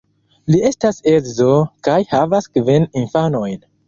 [0.53, 1.49] Li estas edzo
[1.87, 3.61] kaj havas kvin infanojn.